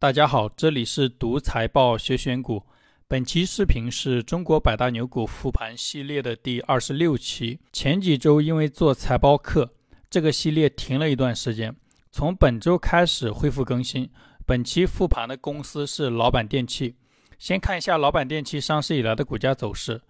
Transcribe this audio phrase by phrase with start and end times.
[0.00, 2.62] 大家好，这里是读财报学选股。
[3.06, 7.60] 本期视频是中国百大牛股复盘系列的第二十六期。
[7.70, 9.74] 前几周因为做财报课，
[10.08, 11.76] 这个系列停了一段时间，
[12.10, 14.08] 从本周开始恢复更新。
[14.46, 16.96] 本期复盘的公司是老板电器。
[17.38, 20.00] 先看一下老板电器上市以来的股价走势。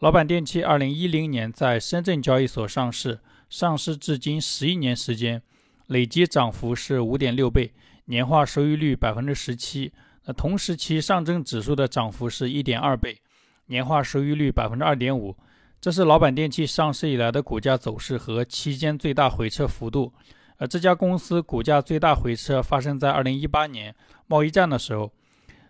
[0.00, 5.40] 老板电器二零一零年在深圳交易所上市，上市至今十一年时间，
[5.86, 7.72] 累计涨幅是五点六倍。
[8.10, 9.92] 年化收益率百分之十七，
[10.24, 13.20] 那同时期上证指数的涨幅是一点二倍，
[13.66, 15.36] 年化收益率百分之二点五。
[15.78, 20.10] 这是老板电器上市以来的股价走势和期间最大回撤幅度。
[20.56, 23.94] 而这家公司股价最大回撤发生在二零一八年
[24.26, 25.12] 贸易战的时候，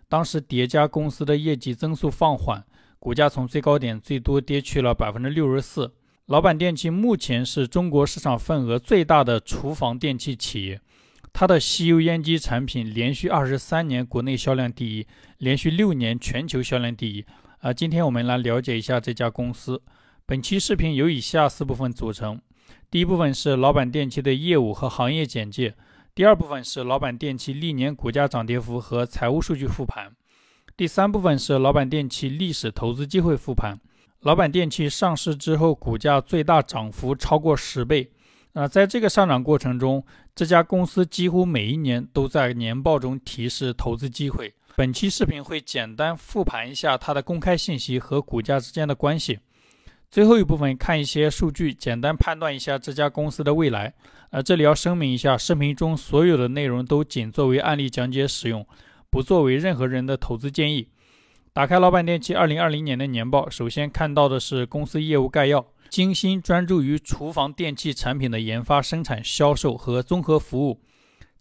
[0.07, 2.63] 当时叠加公司的业绩增速放缓，
[2.99, 5.91] 股价从最高点最多跌去了百分之六十四。
[6.27, 10.79] 老板电器目前是中国市场份额最大的厨房电器企业。
[11.31, 15.07] 它的吸油烟机产品连续二十三年国内销量第一，
[15.37, 17.25] 连续六年全球销量第一。
[17.59, 19.81] 啊，今天我们来了解一下这家公司。
[20.25, 22.39] 本期视频由以下四部分组成：
[22.89, 25.71] 第一部分是老板电器的业务和行业简介；
[26.15, 30.11] 第二部分是老板电器历年股价涨跌幅和财务数据复盘；
[30.77, 33.79] 第三部分是老板电器历史投资机会复盘。
[34.21, 38.11] 老板电器上市之后，股价最大涨幅超过十倍。
[38.53, 40.03] 那在这个上涨过程中，
[40.39, 44.53] 这家公司几乎每一年都在年报中提示投资机会。
[44.77, 49.39] 本期视频会简单复盘一下它的公开信息和股价之间的关系。
[50.09, 53.93] 最后一部分看一些数据，简单判断一下这家公司的未来。
[54.29, 58.65] 呃，这里要声明一下，视频中所有的内容都仅作为案例讲解使用，
[59.09, 60.87] 不作为任何人的投资建议。
[61.51, 65.65] 打开老板电器二零二零年的年报，首先看到的是公司业务概要。
[65.89, 70.79] 精心专注于厨房电器产品的研发、生产、销售和综合服务。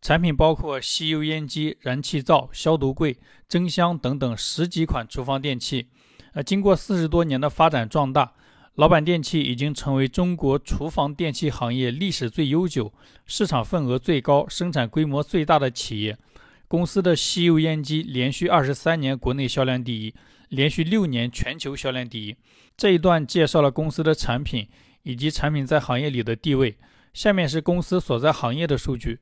[0.01, 5.89] 产品包括吸油烟机、燃气灶、消毒柜、蒸箱等等十几款厨房电器。
[6.33, 8.33] 呃，经过四十多年的发展壮大，
[8.77, 12.93] 老板电器已经成为中国厨房电器行业历史最悠久、
[13.27, 16.17] 市场份额最高、生产规模最大的企业。
[16.69, 20.15] 公司的吸油烟机连续二十三年国内销量第一。
[20.49, 22.37] 连续六年全球销量第一。
[22.77, 24.69] 这一段介绍了公司的产品
[25.03, 26.77] 以及产品在行业里的地位。
[27.15, 29.19] 下面是公司所在行业的数据。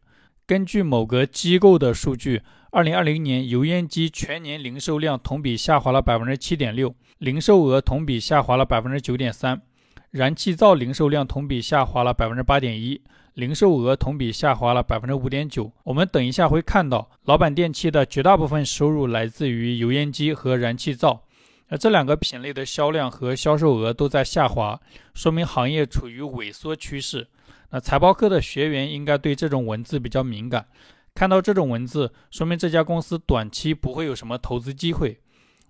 [0.47, 9.63] 根据某个机构的数据，二零二零年油烟机全年零售量同比下滑了百分之七点六，零售额同比下滑了百分之九点三。
[10.11, 13.01] 燃气灶零售量同比下滑了百分之八点一。
[13.37, 15.71] 零售额同比下滑了百分之五点九。
[15.85, 21.23] 我们等一下会看到，老板电器的绝大部分收入来自于油烟机和燃气灶，
[21.69, 24.81] 而这两个品类的销量和销售额都在下滑，
[25.13, 27.29] 说明行业处于萎缩趋势。
[27.69, 30.67] 那财报课的学员应该对这种文字比较敏感，
[31.15, 35.21] 看到这种文字，说明这家公司短期不会有什么投资机会。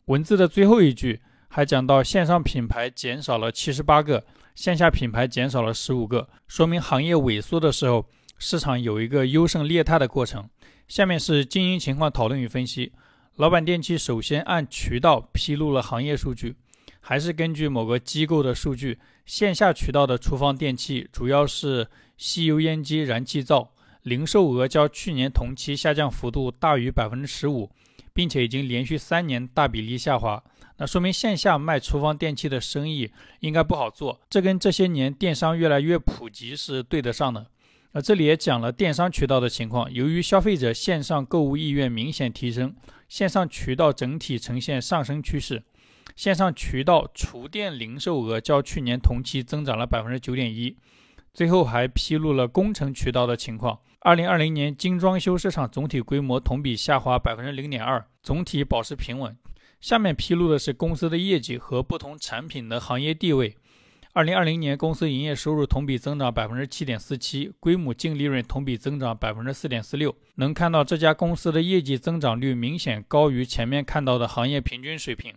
[0.05, 4.25] 文字的最后一句还讲到线上品牌减少了七十八个。
[4.57, 8.07] 线下品牌减少了十五个，说明行业萎缩的时候，
[8.39, 10.49] 市场有一个优胜劣汰的过程。
[10.89, 12.93] 下面是经营情况讨论与分析。
[13.35, 16.57] 老板电器首先按渠道披露了行业数据，
[17.01, 18.99] 还是根据某个机构的数据。
[19.27, 23.75] 线下渠道的厨房电器主要是吸油烟机、燃气灶，
[24.05, 27.71] 零售额较去年同期下降幅度大于百分之十五，
[28.15, 30.43] 并且已经连续三年大比例下滑。
[30.79, 33.11] 那说明线下卖厨房电器的生意
[33.41, 37.47] 应该不好做，这跟这些年电商越来越普及是对得上的。
[37.93, 42.75] 那这里也讲了电商渠道的情况，由于消费者线上购物意愿明显提升，
[43.09, 45.63] 线上渠道整体呈现上升趋势。
[46.15, 50.77] 线上渠道厨电零售额较去年同期增长了百分之九点一。
[51.33, 59.37] 最后还披露了工程渠道的情况，二零二零年精装修市场总体规模同比下滑百分之零点二，总体保持平稳。
[59.81, 63.57] 下面披露的是公司的业绩和不同产品的行业地位。
[64.13, 70.17] 二零二零年，公司营业收入同比增长百分之七点四七，规模净利润同比增长百分之四点四六。
[70.37, 75.35] 能看到这家公司的业绩增长率明显高于前面看到的行业平均水平。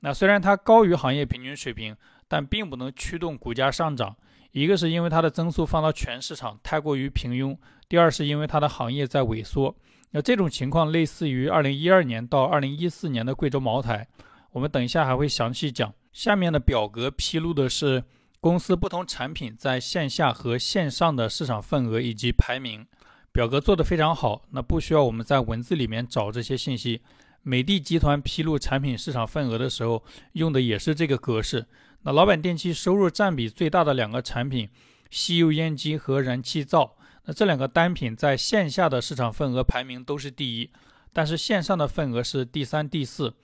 [0.00, 1.96] 那虽然它高于行业平均水平，
[2.26, 4.16] 但并不能驱动股价上涨。
[4.50, 7.56] 一个是因为它的增速放到全市场太过于平庸，
[7.88, 9.76] 第二是因为它的行业在萎缩。
[10.12, 14.08] 那这种情况类似于二零一二年到二零一四年的贵州茅台，
[14.52, 15.92] 我们等一下还会详细讲。
[16.12, 18.04] 下面的表格披露的是
[18.40, 22.86] 公司不同产品在线下和线上的市场份额以及排名。
[23.32, 27.02] 表格做得非常好，那不需要我们在文字里面找这些信息。
[27.42, 31.66] 美的集团披露产品市场份额的时候用的也是这个格式。
[32.02, 34.70] 那老板电器收入占比最大的两个产品，
[35.10, 36.96] 吸油烟机和燃气灶。
[37.26, 40.70] 那这两个单品在线下的市场份额排名都是第一，
[41.12, 43.34] 但是线上的份额是第三、第四，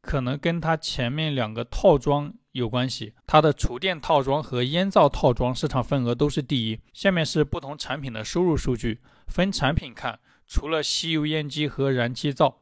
[0.00, 3.14] 可能跟它前面两个套装有关系。
[3.26, 6.78] 它的厨电套装和烟灶套装市场份额都是第一。
[6.92, 12.58] 下面是不同产品的收入数据，分产品看，除了吸油烟机和燃气灶。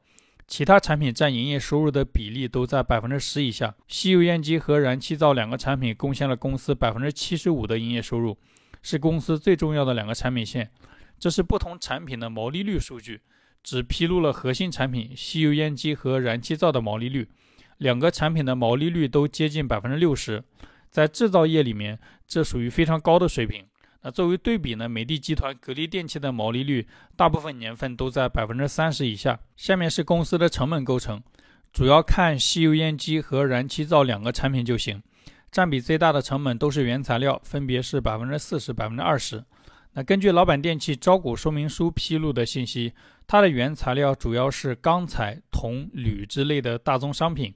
[0.46, 3.74] 其他产品占营业收入的比例都在百分之十以下。
[3.88, 8.36] 吸油烟机和燃气灶两个产品贡献了公司百分之七十五的营业收入，
[8.84, 10.70] 是公司最重要的两个产品线。
[11.18, 13.22] 这是不同产品的毛利率数据，
[13.62, 17.28] 只披露了核心产品吸油烟机和燃气灶的毛利率。
[17.78, 20.44] 两个产品的毛利率都接近百分之六十，
[20.90, 23.64] 在制造业里面，这属于非常高的水平。
[24.02, 26.86] 那作为对比呢，美的集团格力电器的毛利率
[27.16, 29.40] 大部分年份都在百分之三十以下。
[29.56, 31.22] 下面是公司的成本构成，
[31.72, 35.02] 主要看吸油烟机和燃气灶两个产品就行。
[35.54, 39.44] 占比最大的成本都是原材料，分别是百分之四十、百分之二十。
[39.92, 42.92] 那根据老板电器招股说明书披露的信息，
[43.24, 47.54] 它的原材料主要是钢材、铜、铝之类的大宗商品，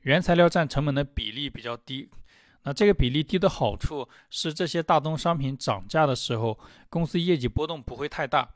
[0.00, 2.08] 原材料占成本的比例比较低。
[2.62, 6.58] 那这个比例低的好处是，这些大宗商品涨价的时候，
[6.88, 8.48] 公司业绩波动不会太大。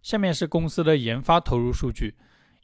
[0.00, 2.14] 下面是公司的研发投入数据，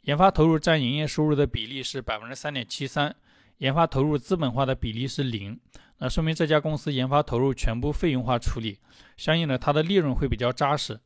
[0.03, 3.13] 研发投入占营业收入的比例是百分之三点七三，
[3.57, 5.59] 研发投入资本化的比例是零。
[5.99, 8.79] 那说明这家公司研发投入全部费用化处理，
[9.15, 10.99] 相应的它的利润会比较扎实。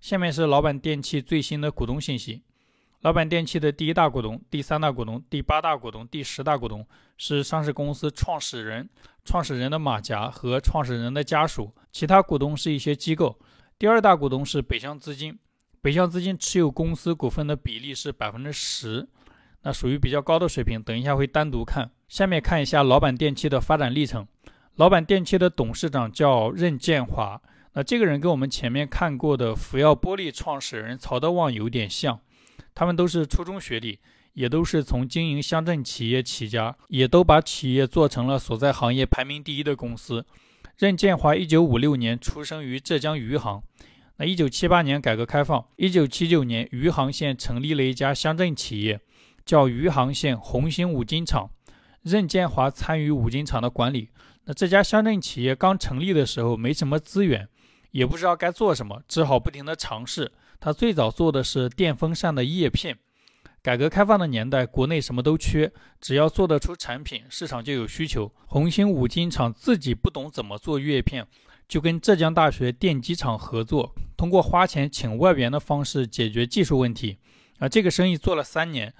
[0.00, 2.42] 下面是老板电器最新的股东信息。
[3.00, 6.86] 老板电器的第一大股东、第三大股东、第八大股东、第十大股东
[7.16, 8.88] 是上市公司创始人、
[9.24, 13.38] 创始人的马甲和创始人的家属，其他股东是一些机构。
[13.78, 15.38] 第二大股东是北向资金，
[15.80, 19.08] 北向资金持有公司股份的比例是百分之十，
[19.68, 20.82] 那属于比较高的水平。
[20.82, 21.90] 等一下会单独看。
[22.08, 24.26] 下面看一下老板电器的发展历程。
[24.76, 27.38] 老板电器的董事长叫任建华，
[27.74, 32.18] 那这个人跟我们前面看过的福耀玻璃创始人曹德旺有点像。
[32.74, 33.98] 他们都是初中学历，
[34.32, 40.24] 也都是从经营乡镇企业起家，也都把企业做成了所在行业排名第一的公司。
[40.78, 43.62] 任建华一九五六年出生于浙江余杭。
[44.16, 48.98] 那一九七八年改革开放，一九七九年余杭县成立了一家乡镇企业，
[49.48, 51.48] 叫余杭县红星五金厂。
[52.02, 54.10] 任建华参与五金厂的管理。
[54.44, 57.48] 那这家乡镇企业刚成立的时候没什么资源，
[57.92, 60.32] 也不知道该做什么，只好不停地尝试。
[60.60, 62.98] 他最早做的是电风扇的叶片。
[63.62, 68.30] 改革开放的年代，国内什么都缺，只要做得出产品，市场就有需求。
[68.46, 71.26] 红星五金厂自己不懂怎么做叶片，
[71.66, 77.18] 就跟浙江大学电机厂合作，通过花钱请外援的方式解决技术问题。
[77.58, 78.94] 啊，这个生意做了三年，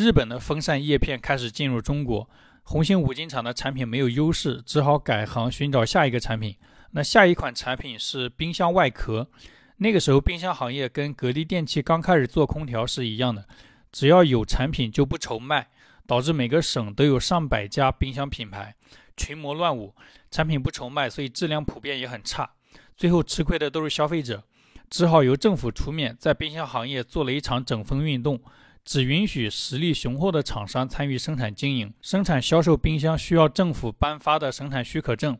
[0.00, 2.26] 日本的风扇叶片开始进入中国，
[2.62, 6.56] 红星五金厂的产品没有优势，只好改行寻找下一个产品。
[6.92, 9.28] 那下一款产品是冰箱外壳。
[9.76, 13.46] 那个时候，冰箱行业跟格力电器刚开始做空调是一样的，
[13.92, 15.68] 只要有产品就不愁卖，
[16.06, 18.74] 导致每个省都有上百家冰箱品牌，
[19.18, 19.94] 群魔乱舞，
[20.30, 22.50] 产品不愁卖，所以质量普遍也很差。
[22.96, 24.44] 最后吃亏的都是消费者，
[24.88, 28.40] 只好由政府出面，在冰箱行业做了一场整风运动，
[28.90, 35.38] 只允许实力雄厚的厂商参与生产经营，生产销售冰箱需要政府颁发的生产许可证。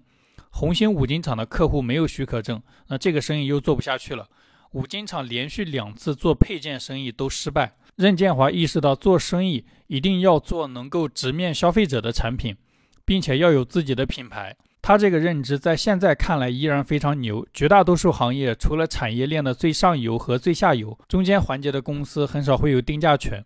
[0.50, 4.29] 红星五金厂的客户没有许可证，那这个生意又做不下去了。
[4.70, 7.73] 五金厂连续两次做配件生意都失败。
[7.97, 12.55] 任建华意识到，做生意一定要做能够直面消费者的产品，
[13.05, 14.56] 并且要有自己的品牌。
[14.82, 17.46] 他这个认知在现在看来依然非常牛。
[17.53, 23.44] 绝大多数行业，除了产业链的最上游和最下游，中间环节的公司很少会有定价权。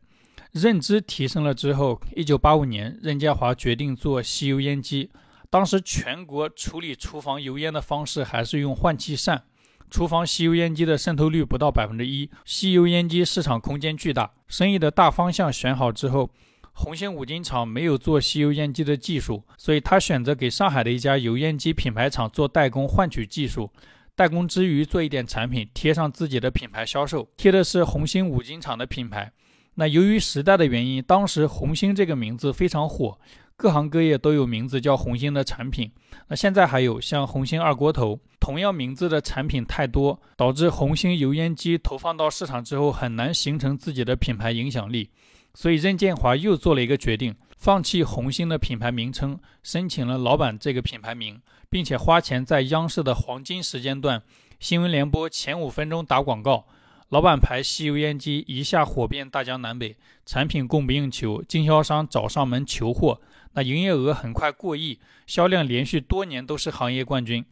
[0.54, 5.10] 认知提升了之后，一九八五年，任建华决定做吸油烟机。
[5.50, 9.42] 当时全国处理厨房油烟的方式还是用换气扇，
[9.90, 14.30] 厨房吸油烟机的渗透率不到百分之一，吸油烟机市场空间巨大。
[14.46, 16.30] 生意的大方向选好之后，
[16.72, 23.72] 红星五金厂没有做吸油烟机的技术，所以他选择给上海的一家油烟机品牌厂做代工，换取技术。
[24.14, 29.32] 代工之余做一点产品，贴上自己的品牌销售，贴的是红星五金厂的品牌。
[29.74, 33.18] 那由于时代的原因，当时红星这个名字非常火。
[33.56, 35.88] 各行各业都有名字叫红星的产品，
[36.26, 45.08] 那现在还有像红星二锅头，同样名字的产品太多，导致红星油烟机投放到市场之后很难形成自己的品牌影响力。
[45.54, 51.40] 所以任建华又做了一个决定，放弃红星的品牌名称，申请了老板这个品牌名，
[51.70, 54.20] 并且花钱在央视的黄金时间段
[54.58, 56.66] 新闻联播前五分钟打广告。
[57.14, 63.20] 老板牌吸油烟机一下火遍大江南北，产品供不应求，经销商找上门求货。
[63.52, 67.44] 那营业额很快过亿，销量连续多年都是行业冠军，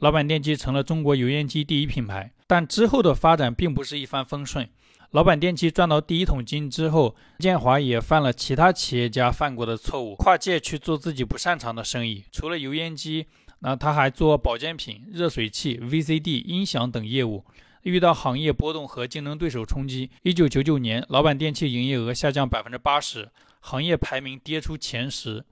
[0.00, 2.32] 老板电机成了中国油烟机第一品牌。
[2.48, 4.68] 但之后的发展并不是一帆风顺，
[5.12, 12.24] 老板电器赚到第一桶金之后，建华也犯了其他企业家犯过的错误，跨界去做自己不擅长的生意。
[12.32, 13.26] 除了油烟机，
[13.60, 17.44] 那他还做保健品、热水器、VCD、音响等业务。
[17.84, 25.44] 遇到行业波动和竞争对手冲击，一九九九年，老板电器营业额下降百分之八十，行业排名跌出前十。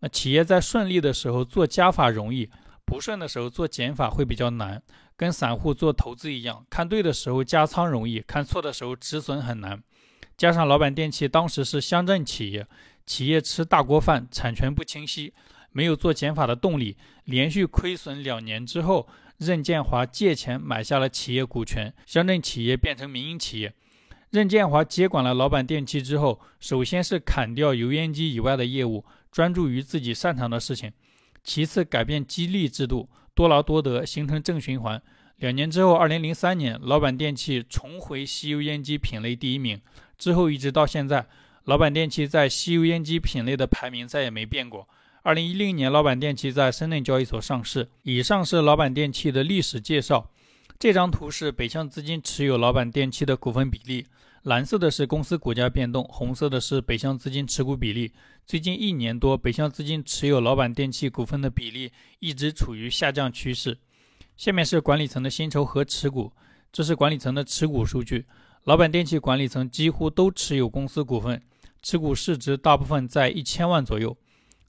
[0.00, 2.50] 那企业在顺利的时候做加法容易，
[2.84, 4.82] 不顺的时候做减法会比较难。
[5.16, 9.80] 跟散户做投资一样，看对的时候加仓容易，看错的时候止损很难。
[10.36, 12.66] 加上老板电器当时是乡镇企业，
[13.06, 15.32] 企业吃大锅饭，产权不清晰，
[15.70, 19.06] 没有做减法的动力，连续亏损两年之后，
[19.38, 23.72] 任建华借钱买下了企业股权，乡镇企业变成民营企业。
[24.30, 30.92] 任建华接管了老板电器之后，首先是砍掉油烟机以外的业务，专注于自己擅长的事情，
[31.44, 33.08] 其次改变激励制度。
[33.34, 35.02] 多劳多得，形成正循环。
[35.38, 39.80] 两年之后，二零零三年，老板电器重回吸油烟机品类第一名。
[40.16, 41.26] 之后一直到现在，
[41.64, 44.88] 老板电器在吸油烟机品类的排名再也没变过。
[45.24, 47.88] 二零一零年，老板电器在深圳交易所上市。
[48.02, 50.30] 以上是老板电器的历史介绍。
[50.78, 54.06] 这张图是北向资金持有老板电器的股份比例。
[54.42, 58.12] 蓝色的是公司股价变动，红色的是北向资金持股比例。
[58.44, 63.78] 最近一年多，北向资金持有老板电器股份的比例一直处于下降趋势。
[64.36, 66.34] 下面是管理层的薪酬和持股，
[66.70, 68.26] 这是管理层的持股数据。
[68.64, 71.40] 老板电器管理层几乎都持有公司股份，
[71.80, 74.14] 持股市值大部分在一千万左右。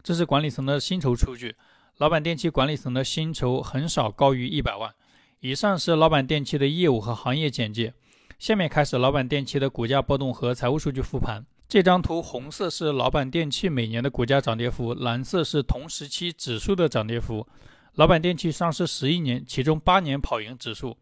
[0.05, 1.55] 这是管理层的薪酬数据，
[1.97, 4.93] 老板电器管理层的薪酬很少高于一百万。
[5.39, 7.91] 以上是老板电器的业务和行业简介。
[8.38, 11.43] 下面开始老板电器的股价波动和财务数据复盘。
[11.67, 17.47] 这张图红色是老板电器每年的股价涨跌幅，蓝色是同时期指数的涨跌幅。
[17.95, 20.95] 老板电器上市十一年，其中八年跑赢指数，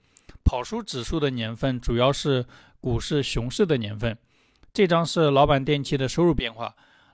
[0.45, 2.45] 跑输指数的年份主要是
[2.79, 4.17] 股市熊市的年份。
[4.72, 6.74] 这张是老板电器的收入变化。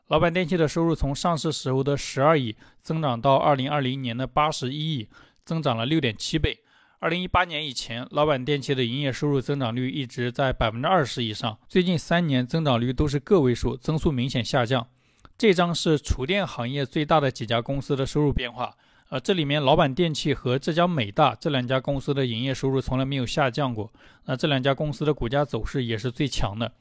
[0.10, 5.08] 老板电器的收入从上市时候的十二亿增长到二零二零年的八十一亿，
[5.46, 6.62] 增长了六点七倍。
[6.98, 11.56] 二零一八年以前，老板电器的营业收入增长率一直在百分之二十以上。
[11.68, 14.88] 最近三年增长率都是个位数，增速明显下降。
[15.38, 18.74] 这张是厨电行业最大的几家公司的收入变化。
[19.10, 23.94] 呃，这里面老板电器和浙江美大这两家公司的营业收入从来没有下降过。
[24.26, 26.72] 那这两家公司的股价走势也是最强的。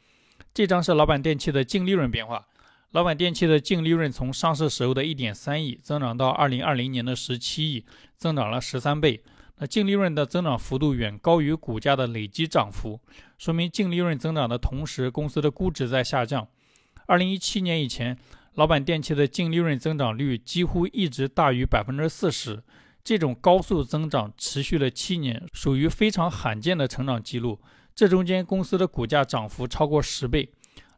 [0.55, 2.47] 这张是老板电器的净利润变化。
[2.93, 7.85] 老板电器的净利润从上市时候的一点三亿增长到二零二零年的十七亿，
[8.17, 9.23] 增长了十三倍。
[9.59, 12.99] 那净利润的增长幅度远高于股价的累计涨幅，
[13.37, 16.49] 说明净利润增长的同时，公司的估值在下降。
[17.05, 18.17] 二零一七年以前，
[18.55, 22.63] 老板电器的净利润增长率几乎一直大于百分之四十，
[23.05, 27.61] 这种高速增长持续了七年，属于非常罕见的成长记录。
[27.95, 30.51] 这中间公司的股价涨幅超过十倍。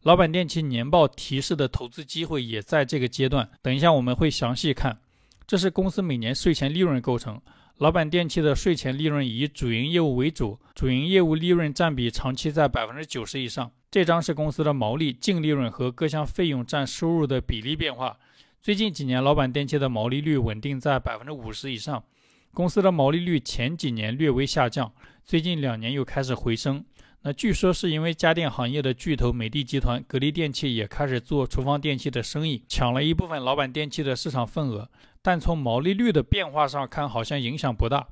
[0.02, 4.98] 老板电器年报提示的投资机会也在这个阶段，等一下我们会详细看。
[5.46, 7.38] 这是公司每年税前利润构成。
[7.76, 13.70] 老板电器的税前利润以主营业务为主，主营业务利润占比长期在百分之九十以上。
[13.90, 18.16] 这张是公司的毛利、净利润和各项费用占收入的比例变化。
[18.62, 22.02] 最近几年，老板电器的毛利率稳定在百分之五十以上。
[22.52, 24.92] 公司的毛利率前几年略微下降，
[25.24, 26.84] 最近两年又开始回升。
[27.22, 34.88] 那据说是因为家电行业的巨头美的集团、格力电器也开始做厨房电器的生意，抢了一部分老板电器的市场份额。
[35.20, 38.08] 但从毛利率的变化上看，好像影响不大。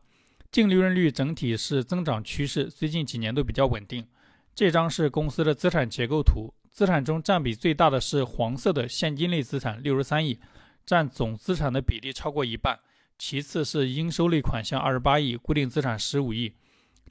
[0.53, 4.07] 净利润率整体是增长趋势，最近几年都比较稳定。
[4.55, 10.39] 这张是公司的资产结构图，资产中占比最大的是黄色的现金类资产，六十三亿，
[10.85, 12.79] 占总资产的比例超过一半。
[13.19, 16.53] 其次是应收类款项二十八亿，固定资产十五亿。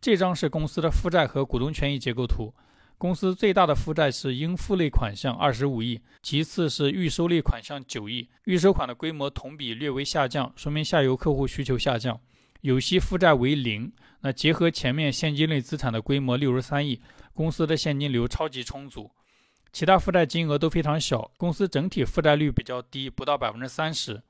[0.02, 2.54] 这张是公司的负债和股东权益结构图。
[2.98, 8.28] 公司最大的负债是应付类款项二十五亿，其次是预收类款项九亿。
[8.46, 12.20] 预收款的规模同比略微下降，说明下游客户需求下降。
[12.62, 13.92] 有息负债为零。
[14.22, 17.00] 那结合前面现金类资产的规模六十三亿，
[17.34, 19.12] 公司的现金流超级充足。
[19.72, 24.24] 其他负债金额都非常小，公司整体负债率比较低，不到百分之三十。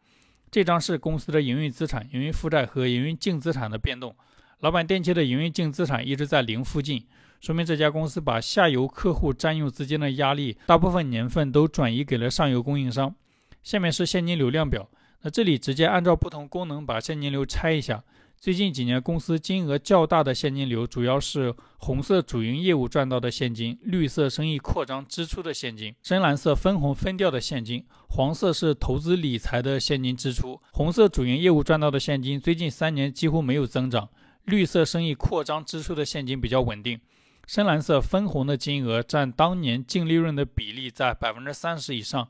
[0.52, 4.14] 这张是公司的营运资产、营运负债和营运净资产的变动。
[4.60, 7.06] 老板电器的营运净资产一直在零附近。
[7.40, 13.14] 说明这家公司把下游客户占用资金的压力，大部分年份都转移给了上游供应商。
[13.62, 14.90] 下面是现金流量表，
[15.22, 18.04] 那这里直接按照不同功能把现金流拆一下。
[18.40, 30.60] 最近几年公司金额较大的现金流，主要是红色主营业务赚到的现金，绿色生意扩张支出的现金，深蓝色分红分掉的现金，黄色是投资理财的现金支出。
[30.72, 34.08] 红色主营业务赚到的现金最近三年几乎没有增长，
[34.48, 37.01] 绿色生意扩张支出的现金比较稳定。
[37.46, 42.30] 深蓝色分红的金额占当年净利润的比例在百分之三十以上。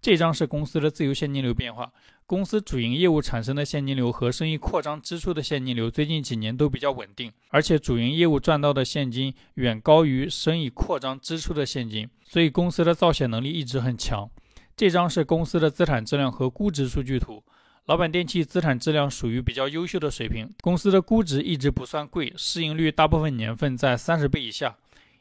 [0.00, 1.92] 这张是公司的自由现金流变化。
[2.24, 14.30] 公司主营业务产生的现金流和生意扩张支出的现金流最近几年都比较稳定，而且主营业务赚到的现金远高于生意扩张支出的现金，所以公司的造血能力一直很强。
[14.74, 17.42] 这张是公司的资产质量和估值数据图。
[17.88, 24.76] 老板电器资产质量属于比较优秀的水平，公司的估值一直不算贵，市盈率大部分年份在三十倍以下。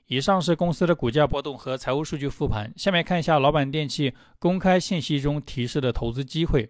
[0.08, 2.70] 以上是公司的股价波动和财务数据复盘。
[2.76, 6.70] 下面看一下老板电器公开信息中提示的投资机会。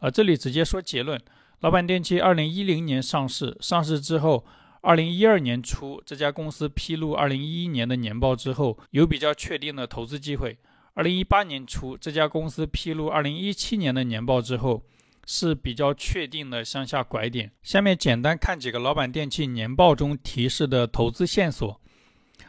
[0.00, 1.20] 呃，这里直接说结论。
[1.60, 4.44] 老板电器二零一零年上市，上市之后，
[4.80, 10.58] 二零一二年初这家公司披露二零一一年的年报之后，有比较确定的投资机会。
[10.94, 14.82] 二零一八年初这家公司披露二零一七年的年报之后，
[15.32, 17.52] 是比较确定的向下拐点。
[17.62, 21.80] 下面简单看几个老板电器年报中提示的投资线索。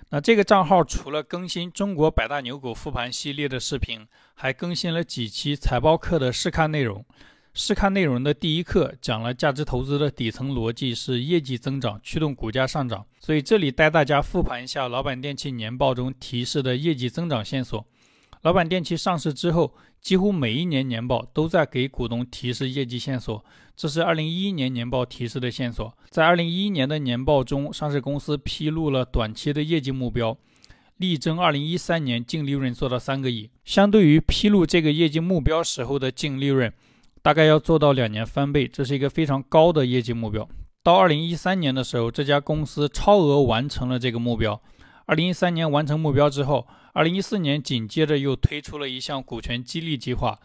[0.09, 7.05] 那这个账号除了更新中国百大牛股复盘系列的视频，还更新了几期财报课的试看内容。
[7.53, 17.85] 试看内容的第一课讲了价值投资的底层逻辑是业绩增长驱动股价上涨，所以这里带大家复盘一下老板电器年报中提示的业绩增长线索。
[18.41, 25.95] 老板电器上市之后，几乎每一年年报都在给股东提示业绩线索，这是二零一一年年报提示的线索。
[26.09, 30.35] 在二零一一年的年报中，上市公司披露了短期的业绩目标，
[30.97, 33.51] 力争二零一三年净利润做到三个亿。
[33.63, 36.73] 相对于披露这个业绩目标时候的净利润。
[37.23, 40.49] 大概要做到两年翻倍，这是一个非常高的业绩目标。
[40.81, 44.59] 到二零一三年的时候，这家公司超额完成了这个目标。
[45.11, 50.39] 二零一三年完成目标之后，二零一四年紧接着又推出了一项股权激励计划。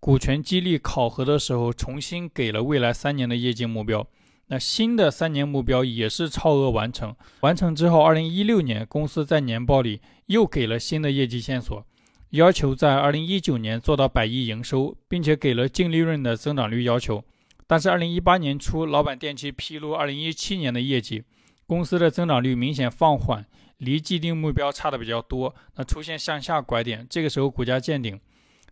[0.00, 4.06] 股权激励考核的时候，重新给了未来三年的业绩目标。
[4.46, 7.14] 那新的三年目标也是超额完成。
[7.40, 11.84] 完成之后，二零一六年公司在年报里又给了新的业绩线索。
[12.30, 17.22] 要求在二零一九年做到百亿营收，并且给了净利润的增长率要求。
[17.66, 21.22] 但是二零一八年初，老板电器披露二零一七年的业绩，
[21.66, 23.44] 公司的增长率明显放缓，
[23.78, 27.06] 离既定目标差的比较多，那出现向下拐点。
[27.08, 28.18] 这个时候股价见顶。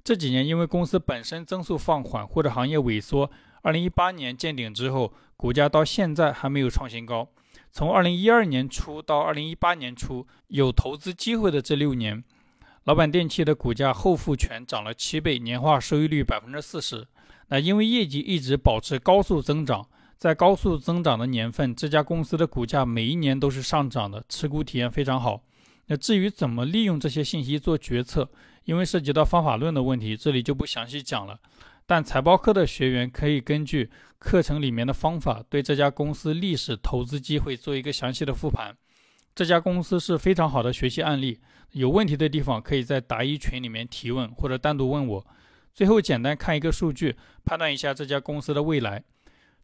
[0.03, 3.31] 这几年因为公司本身增速放缓或者行业萎缩，
[3.63, 7.29] 二零一八年见顶之后，股价到现在还没有创新高。
[7.73, 12.23] 从二零一二年初到二零一八年初，有投资机会的这六年。
[12.85, 17.07] 老板电器的股价后复权涨了七倍，年化收益率百分之四十。
[17.49, 25.43] 那因为业绩一直保持高速增长，在高速增长的年份，这家公司的股价每一年都是上涨的，持股体验非常好。
[25.87, 28.31] 那至于怎么利用这些信息做决策，
[28.65, 31.39] 因为涉及到方法论的问题，这里就不详细讲了。
[31.85, 38.75] 但财报课的学员可以根据课程里面的方法，对这家公司历史投资机会做一个详细的复盘。
[39.35, 41.41] 这家公司是非常好的学习案例，
[41.73, 45.27] 有问题的地方可以在答疑群里面提问，或者单独问我。
[45.75, 49.05] 最后简单看一个数据，判断一下这家公司的未来。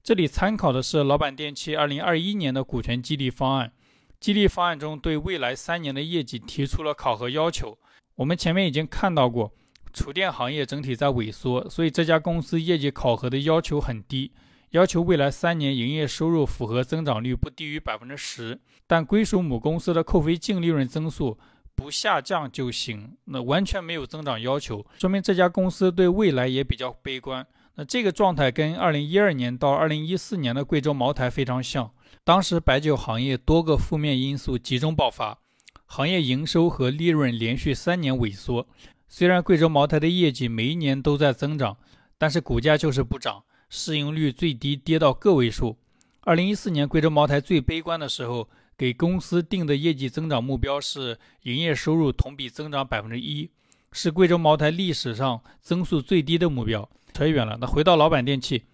[0.02, 3.72] 这里参考的是老板电器2021年的股权激励方案，
[4.18, 7.78] 激励方案中对未来三年的业绩提出了考核要求。
[8.14, 9.52] 我们前面已经看到过，
[9.92, 14.32] 厨电行业整体在萎缩，所以这家公司业绩考核的要求很低。
[14.70, 21.38] 要求未来三年营业收入符合增长率不低于百分之十，但归属母公司的扣非净利润增速
[21.74, 23.16] 不下降就行。
[23.24, 27.46] 那完全没有增长要求，说明这家公司对未来也比较悲观。
[27.80, 31.90] 那这个状态跟二零一二年到二零一四年的贵州茅台非常像。
[32.24, 35.38] 当时白酒行业多个负面因素集中爆发，
[35.86, 38.68] 行业营收和利润连续三年萎缩。
[39.08, 41.78] 虽然贵州茅台的业绩每一年都在增长，
[42.18, 43.44] 但是股价就是不涨。
[43.70, 45.78] 市盈率最低跌到个位数。
[46.20, 53.48] 二零一四年贵州茅台最悲观的时候，给公司定的业绩增长目标是营业收入同比增长百分之一，
[53.90, 56.86] 是贵州茅台历史上增速最低的目标。
[57.12, 58.64] 扯远了，那回到老板电器，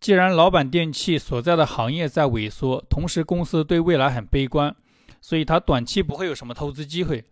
[0.00, 4.74] 既然老板电器所在的行业在萎缩，同时公司对未来很悲观，
[5.20, 7.24] 所以它短期不会有什么投资机会。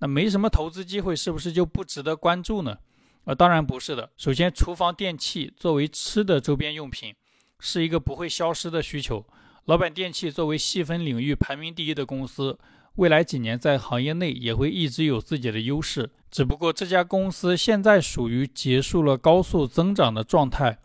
[0.00, 2.78] 那没什么投资机会，是不是就不值得关注呢？
[3.24, 4.10] 呃，当然不是的。
[4.16, 7.14] 首先，厨房电器作为吃的周边用品，
[7.60, 9.24] 是一个不会消失的需求。
[9.66, 12.58] 老板电器作为细分领域排名第一的公司，
[12.96, 16.10] 未来几年在行业内也会一直有自己的优势。
[16.30, 20.78] 只不过这家公司现在属于结束了高速增长的状态，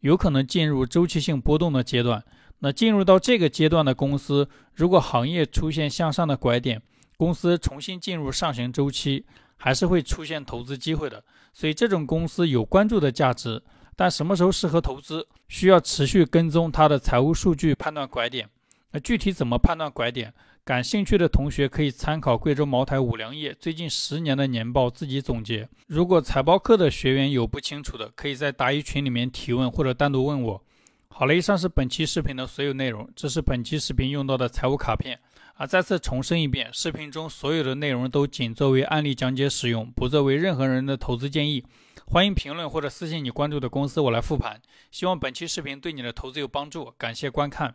[0.00, 2.24] 有可能进入周期性波动的阶段。
[2.60, 6.80] 那进入到这个阶段的公司，如果行业出现向上的拐点，
[7.16, 9.24] 公司重新进入上行周期。
[9.64, 11.22] 还是会出现投资机会的，
[11.52, 13.62] 所以这种公司有关注的价值。
[13.94, 18.48] 但什么时候适合投资，需要持续跟踪它的财务数据，判断拐点。
[18.92, 20.34] 那具体怎么判断拐点？
[20.64, 25.68] 感兴趣的同学可以参考贵州茅台五粮液最近十年的年报自己总结。
[25.86, 30.62] 如果财报课的学员有不清楚的，可以在答疑群里面提问或者单独问我。
[31.08, 35.18] 好了，以上是本期视频的所有内容，这是本期视频用到的财务卡片
[35.54, 35.66] 啊。
[35.66, 41.64] 再次重申一遍，视频中所有的内容都仅作为案例讲解使用，不作为任何人的投资建议。
[42.06, 44.60] 欢迎评论或者私信你关注的公司，我来复盘。
[44.90, 47.74] 希望本期视频对你的投资有帮助，感谢观看。